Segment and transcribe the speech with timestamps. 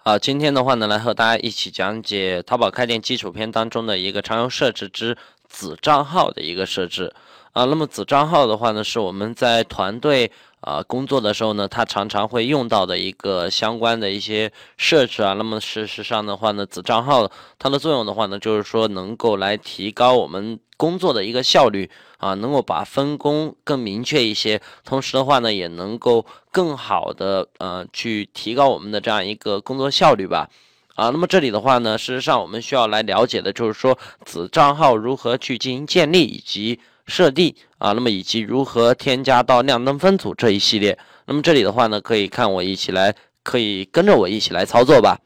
[0.00, 5.16] 好，今天的话呢，来和大家一起讲解淘宝开店基础篇当中的一个常用设置之
[5.48, 7.12] 子账号的一个设置
[7.52, 7.64] 啊。
[7.64, 10.30] 那么子账号的话呢，是我们在团队
[10.60, 15.34] 啊工作的时候呢，它常常会用到的一个相关的一些设置啊。
[15.34, 21.90] 那么事实上的话呢，子账号它的作用的话呢，就是说能够来提高我们工作的一个效率。
[22.18, 30.50] 啊，能够把分工更明确一些，同时的话呢，也能够更好的呃去提高我们的这样一个工作效率吧。
[30.96, 40.96] 啊，那么这里的话呢，事实上我们需要来了解的就是说子账号如何去进行建立以及设定啊，那么以及如何添加到亮灯分组这一系列。
[41.26, 45.18] 那么这里的话呢，可以看我一起来，可以跟着我一起来操作吧。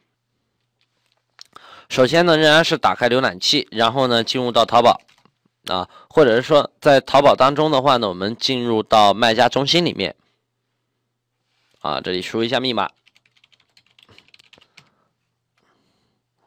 [1.90, 5.02] 首先呢，仍然是打开浏览器，然后呢，进入到淘宝。
[5.68, 10.16] 啊，或者是说在淘宝当中的话呢，我们进入到卖家中心里面，
[11.78, 12.90] 啊，这里输一下密码，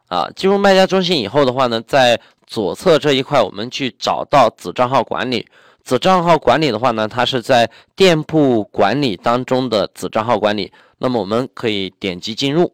[0.08, 5.46] 啊，进入卖家中心以后的话呢，在左侧这一块，我们去找到子账号管理。
[5.82, 10.72] 子账号管理的话呢，它是在店铺管理当中的子账号管理。
[10.98, 12.72] 那么我们可以点击进入。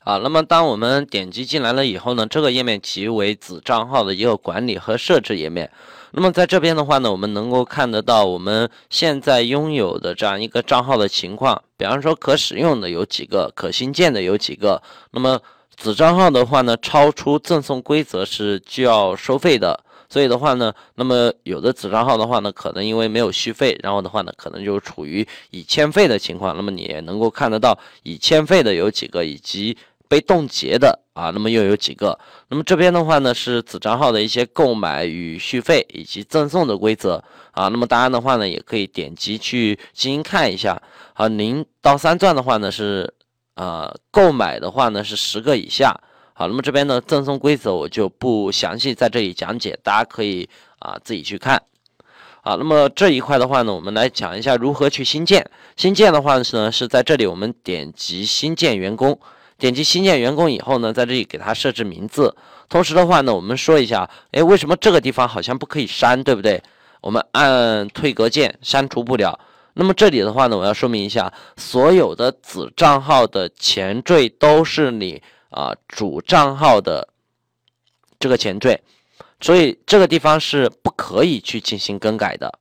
[0.00, 5.70] 啊，那么当我们点击进来了以后呢，这个页面即为子账号的一个管理和设置页面。
[6.12, 11.62] 那么在这边的话呢，我们能够看得到我们现在拥有的这样一个账号的情况。
[11.76, 14.82] 比方说，可使用的有几个，可新建的有几个。
[15.10, 15.38] 那么
[15.76, 19.84] 子账号的话呢，超出赠送规则是就要收费的。
[20.08, 26.56] 所以的话呢，那么有的子账号的话呢，可能因为没有续费，然后的话呢，可能就处于已欠费的情况。
[26.56, 29.76] 那么你也能够看得到已欠费的有几个，以及。
[30.10, 32.18] 被冻结的啊，那么又有几个？
[32.48, 37.68] 那么这边的话呢，是子账号的一些购买与续费以及赠送的规则啊。
[37.68, 40.80] 那么大家的话呢，也可以点击去进行看一下
[41.12, 41.28] 啊。
[41.28, 43.12] 零到三钻的话呢是
[43.58, 45.94] 呃购买的话呢是十个以下。
[46.32, 51.60] 好，那么这边的赠送规则我就不详细在这里讲解，大家可以啊自己去看。
[52.42, 55.44] 好，那么这一块的话呢，我们来讲一下如何去新建。
[55.76, 59.18] 新建的话呢是在这里，我们点击新建员工。
[59.58, 62.36] 点击新建员工以后呢，在这里给他设置名字。
[62.68, 66.62] 同时的话呢，我们说一下，哎，为什么这个地方好像不可以删，对不对？
[67.00, 69.36] 我们按退格键删除不了。
[69.80, 77.08] 那么这里的话呢，我要说明一下，所有的子账号的前缀都是你啊主账号的
[78.18, 78.82] 这个前缀，
[79.40, 82.58] 所以这个地方是不可以去进行更改的。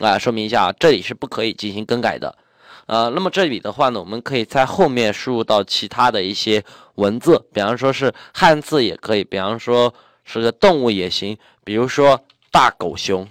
[0.00, 2.36] 啊，说明一下啊，这里是不可以进行更改的。
[2.84, 6.62] 呃，那么这里的话呢，我们可以在后面输入到其他的一些
[6.96, 9.94] 文字，比方说是汉字也可以，比方说
[10.24, 12.22] 是个动物也行，比如说
[12.52, 13.26] 大狗熊，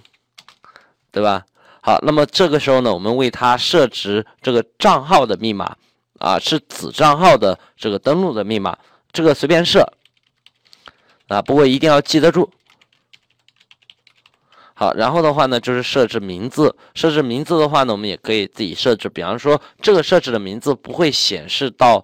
[1.12, 1.44] 对吧？
[1.82, 5.76] 好，那么这个时候呢，我们为它设置这个账号的密码
[6.18, 8.76] 啊，是子账号的这个登录的密码，
[9.12, 9.90] 这个随便设
[11.28, 12.50] 啊，不过一定要记得住。
[14.74, 16.74] 好，然后的话呢，就是设置名字。
[16.94, 19.10] 设置名字的话呢，我们也可以自己设置。
[19.10, 22.02] 比方说，这个设置的名字不会显示到，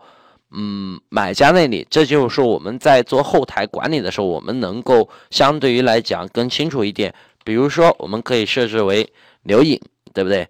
[0.51, 1.87] 嗯，买家那里。
[1.91, 7.15] 这就是，我们在做后台管理的时候，我们能够相对于来讲更清楚一点。
[7.45, 9.11] 比如说，我们可以设置为
[9.47, 9.81] 刘颖，
[10.13, 10.49] 对不对？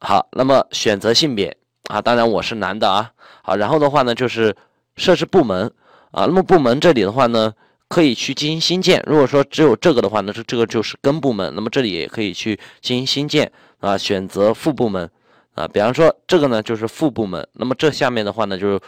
[0.00, 1.56] 好，那么选择性别
[1.90, 3.12] 啊，当然我是男的啊。
[3.42, 4.56] 好，然后的话呢，就是
[4.96, 5.72] 设置部门
[6.10, 6.24] 啊。
[6.26, 7.54] 那么部门这里的话呢。
[7.92, 9.04] 可以去进行新建。
[9.06, 11.54] 如果说只有这个的话，那是这个就是根部门。
[11.54, 15.10] 那么这里也可以去进行新建啊，选择副部门
[15.54, 15.68] 啊。
[15.68, 18.80] 比方说这个呢就是副部门，那么这下面的话呢就是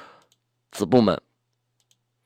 [0.73, 1.21] 子部门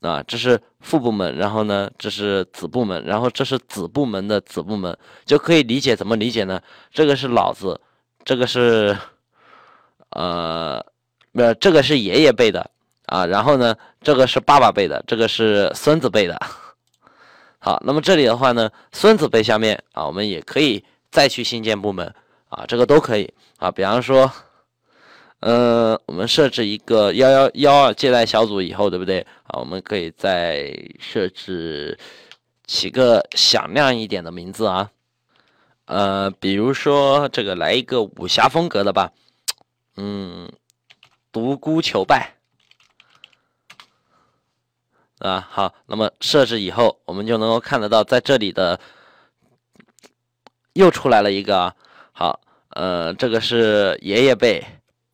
[0.01, 6.61] 啊，这是副部门，然后呢这是子部门，然后这是子部门的子部门，就可以理解怎么理解呢？
[6.93, 7.81] 这个是老子，
[8.25, 8.97] 这个是
[10.11, 10.85] 呃，
[11.33, 12.71] 呃，这个是爷爷辈的
[13.07, 16.41] 啊，然后呢这个是爸爸辈的，这个是孙子辈的。
[17.59, 22.15] 好，那么这里的话呢，孙子辈下面啊，我们也可以再去新建部门
[22.49, 23.69] 啊，这个都可以啊。
[23.69, 24.31] 比方说，
[25.41, 29.61] 嗯，我们设置一个幺幺幺二借贷小组以后，对不对啊？
[29.61, 31.97] 我们可以再设置
[32.67, 34.91] 起个响亮一点的名字啊，
[35.85, 39.13] 呃，比如说这个来一个武侠风格的吧，
[39.97, 40.51] 嗯，
[41.31, 42.35] 独孤求败。
[45.21, 48.79] 啊，好，那么设置以后，我们就能够看得到，在这里的
[50.75, 51.75] 又出来了一个啊，
[52.13, 54.65] 好，呃，这个是爷爷辈、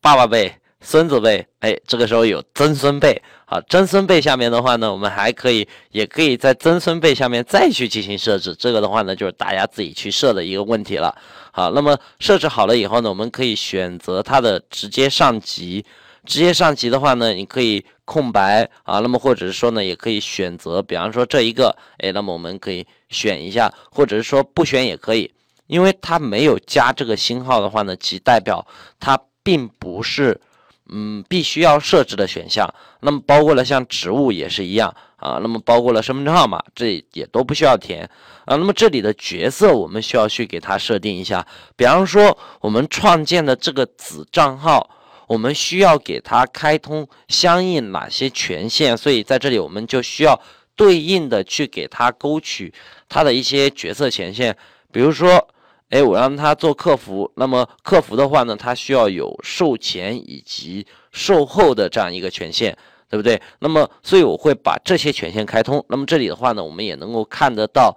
[0.05, 11.17] 爸爸辈、孙子辈，哎，这个时候有曾孙辈，好，曾孙辈下面的话呢，我们还可以，也可以在曾孙辈下面再去进行设置，这个的话呢，就是大家自己去设的一个问题了。
[11.51, 15.83] 好，那么设置好了以后呢，我们可以选择它的直接上级。
[16.23, 25.33] 直接上级的话呢，你可以空白啊，那么或者是说呢，也可以选择，比方说这一个，哎，那么我们可以选一下，或者是说不选也可以，
[25.65, 28.67] 因为它没有加这个星号的话呢，即代表
[28.99, 30.41] 它并不是。
[30.87, 38.07] 嗯，必须要设置的选项，那么包括了像职务也是一样啊，那么包括了身份证号码，这也都不需要填
[38.45, 38.55] 啊。
[38.55, 41.43] 那么这里的角色我们需要去给它设定一下，
[41.75, 44.87] 比方说我们创建的这个子账号，
[45.27, 50.39] 我们需要给它开通相应哪些权限，所以在这里我们就需要
[50.75, 52.71] 对应的去给它勾取
[53.09, 54.55] 它的一些角色权限，
[54.91, 55.47] 比如说。
[55.89, 62.75] 哎，我让他做客服，那么客服的话呢，他需要有售前以及售后的这样一个权限，
[63.07, 63.39] 对不对？
[63.59, 65.85] 那么，所以我会把这些权限开通。
[65.87, 67.95] 那么这里的话呢，我们也能够看得到，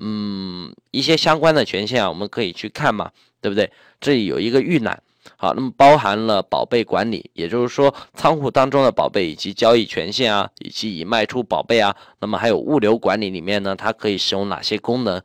[0.00, 3.10] 嗯，一些相关的权限啊，我们可以去看嘛，
[3.40, 3.70] 对不对？
[4.00, 5.02] 这里有一个预览，
[5.36, 15.20] 好，那么包含了宝贝管理，也就是说仓库当中的宝贝以及交易权限啊，以及已卖出宝贝啊，那么还有物流管理里面呢，它可以使用哪些功能？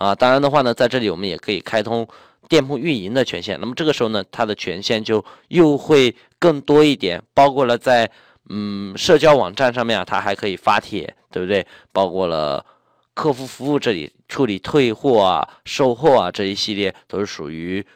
[0.00, 2.08] 啊，当然的话呢，在这里我们也可以开通
[2.48, 3.60] 店铺运营的权限。
[3.60, 8.10] 那么这个时候呢，它的权限就又会更多一点，包括了在
[8.48, 11.66] 嗯社交网站上面啊，它还可以发帖，对不对？
[11.92, 12.64] 包括了
[13.12, 17.86] 客服服务这里处理退货啊、售后啊这一系列都是属于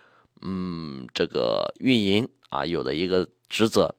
[0.42, 3.94] 嗯这个运营啊有的一个职责，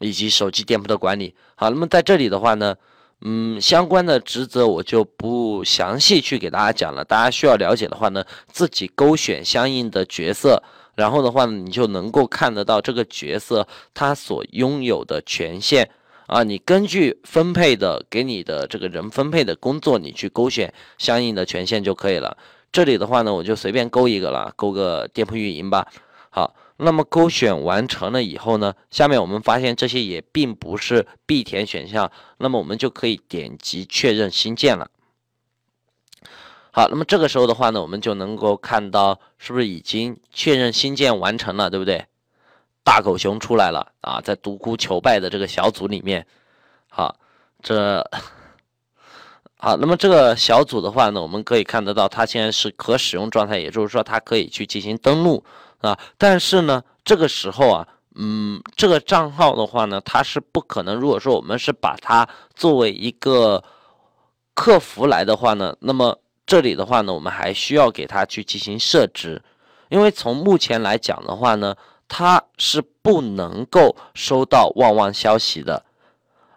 [0.00, 1.36] 以及手机店铺的管理。
[1.54, 2.74] 好，那么在这里的话呢。
[3.20, 7.04] 嗯，相关的职责我就不详细去给大家讲了。
[7.04, 10.62] 大家需要了解的话呢，自己勾选相应的角色，
[10.94, 15.90] 然后的话呢，你就能够看得到这个角色他所拥有的权限
[16.28, 16.44] 啊。
[16.44, 22.36] 你根据分配的给你的这个人分配的工作，你去勾选相应的权限就可以了。
[22.70, 25.88] 这里的话呢，我就随便勾一个了，勾个店铺运营吧。
[26.30, 26.54] 好。
[26.80, 34.88] 那么勾选完成了以后呢，下面我们发现这些也并不是必填选项，那么我们就可以点击确认新建了。
[36.70, 42.06] 好，那么这个时候的话呢，我们就能够看到是不是已经确认新建完成了，对不对？
[42.84, 46.24] 大狗熊出来了啊，在独孤求败的这个小组里面，
[46.88, 47.16] 好，
[47.60, 48.08] 这
[49.56, 55.44] 好，那么这个小组的话呢，我们可以看得到它现在是可使用状态，也就是说它可以去进行登录。
[55.80, 60.96] 啊，但是呢，这个时候啊，嗯，这个账号的话呢，它是不可能。
[60.96, 63.62] 如果说我们是把它作为一个
[64.54, 69.40] 客服来的话呢，那么这里的话呢，我们还需要给它去进行设置，
[69.88, 71.76] 因为从目前来讲的话呢，
[72.08, 75.84] 它是不能够收到旺旺消息的，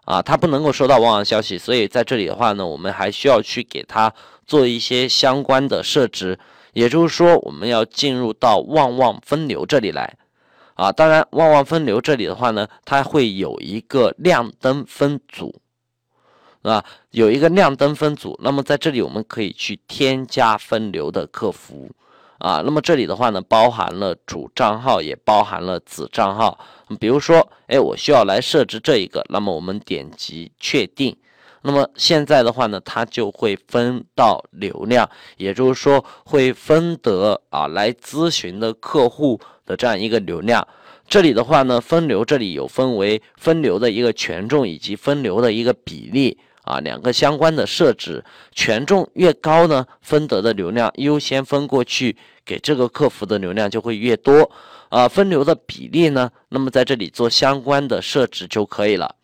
[0.06, 4.12] 啊，它不能够收到旺旺消息，所以在这里的话呢，我们还需要去给它
[4.48, 6.40] 做一些相关的设置。
[6.74, 10.18] 也就是说，我们要进入到旺旺分流这里来，
[10.76, 15.62] 啊，当然，旺旺分流这里的话呢，它会有一个亮灯分组，
[16.62, 18.40] 啊，有一个亮灯分组。
[18.42, 21.92] 那么在这里，我们可以去添加分流的客服，
[22.40, 26.58] 啊，那么这里的话呢，包含了主账号，也包含了子账号。
[27.00, 31.16] 比如说，哎，我需要来设置这一个，那么我们点击确定。
[31.64, 40.68] 那么现在的话呢，它就会分到流量，也就是说会分得啊来咨询的客户的这样一个流量。
[41.08, 48.24] 这里的话呢，分流这里有分为分流的一个权重以及分流的一个比例啊，两个相关的设置。
[48.54, 52.16] 权重越高呢，分得的流量优先分过去
[52.46, 54.50] 给这个客服的流量就会越多
[54.90, 55.08] 啊。
[55.08, 59.16] 分流的比例呢，那么在这里做相关的设置就可以了。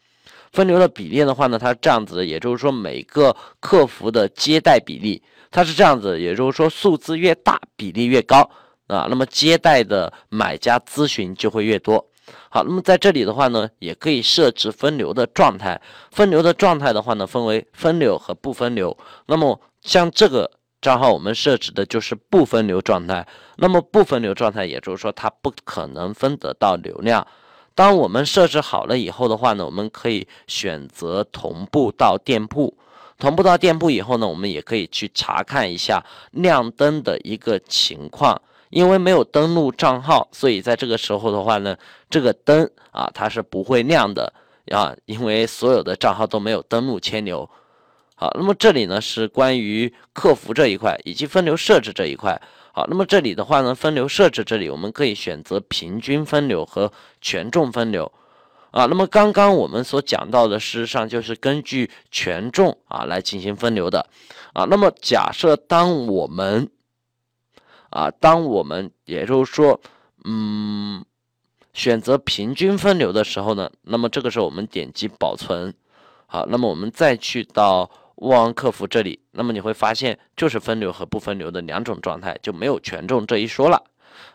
[0.57, 5.21] 分流的比例的话呢，它是这样子的，也就是说每个客服的接待比例，
[5.51, 8.49] 它是这样子，也就是说数字越大，比例越高
[8.87, 12.03] 啊，那么接待的买家咨询就会越多。
[12.49, 15.79] 好，那么在这里的话呢，也可以设置分流的状态。
[16.09, 18.97] 分流的状态的话呢，分为分流和不分流。
[19.27, 20.49] 那么像这个
[20.81, 23.27] 账号，我们设置的就是不分流状态。
[23.57, 27.27] 那么不分流状态，也就是说它不可能分得到流量。
[27.77, 32.75] 当我们设置好了以后的话呢，我们可以选择同步到店铺。
[33.19, 38.41] 同步到店铺以后呢，我们也可以去查看一下亮灯的一个情况。
[38.71, 41.77] 因为没有登录账号，所以在这个时候的话呢，
[42.09, 44.33] 这个灯啊它是不会亮的
[44.71, 47.47] 啊，因为所有的账号都没有登录牵牛。
[48.15, 52.41] 好，那么这里呢是关于客服这一块以及分流设置这一块。
[52.77, 58.11] 好，那么这里的话呢，分流设置这里我们可以选择平均分流和权重分流，
[58.69, 64.07] 啊，那么刚刚我们所讲到的，事实上就是根据权重啊来进行分流的，
[64.53, 66.69] 啊，那么假设当我们，
[67.89, 69.81] 啊，当我们也就是说，
[70.25, 71.03] 嗯，
[71.73, 75.73] 选择平均分流的时候呢，那么这个时候我们点击保存，
[76.27, 83.83] 好，那么我们再去到旺旺客服这里，那么你会发现就是分流和不分流的两种状态，就没有权重这一说了。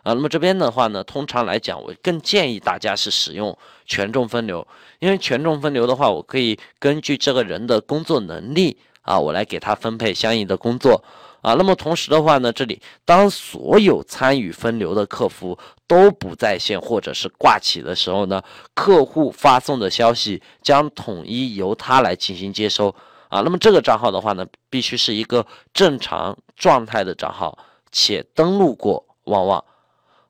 [0.05, 4.67] 啊，那么这边的话呢，通常来讲，我更建议大家是使用权重分流，
[5.01, 11.03] 因为权重分流的话，我可以根据这个人的工作能力啊，我来给他分配相应的工作
[11.41, 11.55] 啊。
[11.55, 15.59] 那么同时的话呢，这里当所有参与分流的客服
[15.89, 18.41] 都不在线或者是挂起的时候呢，
[18.75, 22.95] 客户发送的消息将统一由他来进行接收
[23.33, 23.41] 啊。
[23.41, 27.57] 那么这个账号的话呢，必须是一个正常状态的账号，
[27.91, 29.65] 且登录过旺旺。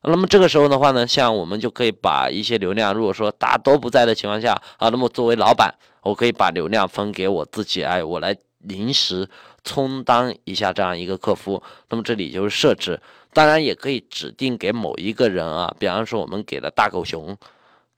[0.05, 9.29] 那么这个时候的话呢，像我们就可以把一些流量，如果说大家都不在的情况下啊，那么作为老板，我可以把流量分给我自己，哎，我来临时
[9.63, 11.61] 充当一下这样一个客服。
[11.89, 12.99] 那么这里就是设置，
[13.31, 17.37] 当然也可以指定给某一个人啊，比方说我们给了大狗熊，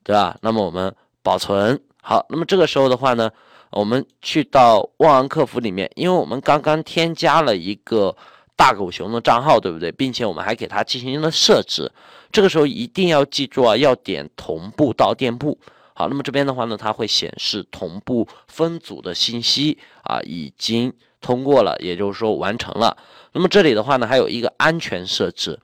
[0.04, 0.38] 对吧？
[0.42, 3.32] 那么我们保存好，那么这个时候的话呢，
[3.76, 8.16] 我们去到旺旺客服里面，因为我们刚刚添加了一个。
[8.58, 9.92] 大狗熊的账号对不对？
[9.92, 11.92] 并且我们还给它进行了设置，
[12.32, 15.60] 这个时候一定要记住啊，要点同步到店铺。
[15.94, 22.96] 好，那么这边的话呢，它会显示同步分组的信息啊，已经通过了，也就是说完成了。
[23.34, 25.60] 那么这里的话呢，还有一个安全设置，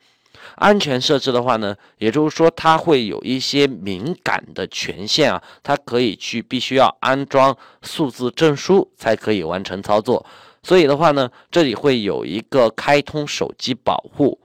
[0.55, 10.25] 安全设置的话呢，也就是说它会有一些敏感的权限啊，它可以去必须要安装数字证书才可以完成操作。
[10.63, 14.39] 所以的话呢，这里会有一个开通手机保护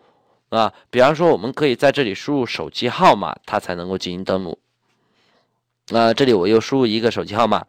[0.49, 4.59] 啊，比方说我们可以在这里输入手机号码，它才能够进行登录。
[5.89, 7.65] 那这里我又输入一个手机号码，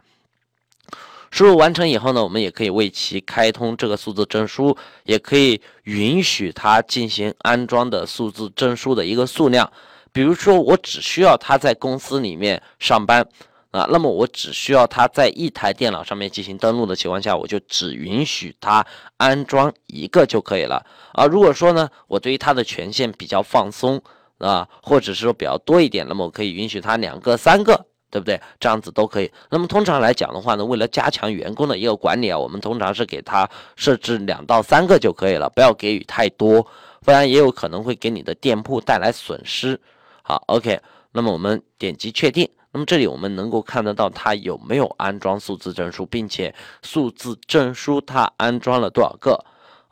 [1.32, 9.72] 输入完成以后呢，我们也可以为其开通这个数字证书，也可以允许它进行安装的数字证书的一个数量。
[10.12, 13.28] 比如说，我只需要他在公司里面上班。
[13.72, 18.84] 啊，那么我只需要他在一台电脑上面进行登录的情况下，我就只允许他
[19.18, 20.84] 安装一个就可以了。
[21.12, 24.02] 啊，如果说呢，我对于他的权限比较放松
[24.40, 28.40] 啊，或者是说比较多一点，那么我可以允许他两个、三个，对不对？
[28.60, 29.32] 这样子都可以。
[29.50, 36.66] 那么通常来讲的话呢，为了加强员工的一个管理啊，我们通常是给他设置两到三个就可以了，不要给予太多，
[37.02, 39.80] 不然也有可能会给你的店铺带来损失。
[40.24, 40.80] 好，OK，
[41.12, 42.50] 那么我们点击确定。
[42.74, 49.44] 那么这里我们能够看得到它有没有安装数字证书，并且数字证书它安装了多少个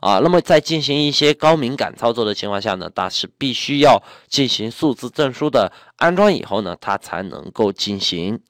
[0.06, 0.20] 啊？
[0.22, 8.40] 那么在进行一些高敏感操作的情况下呢，它是必须要进行数字证书的安装以后呢，它才能够进行。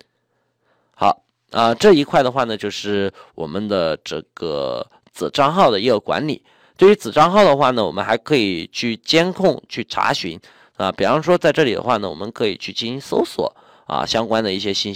[0.95, 6.43] 好啊，这一块的话呢，就是我们的这个子账号的一个管理。
[6.77, 10.39] 对于子账号的话呢，我们还可以去监控、去查询
[10.77, 10.93] 啊。
[10.93, 13.51] 比方说在这里的话呢，我们可以去进行搜索。
[13.87, 14.95] 啊，相关的一些信息。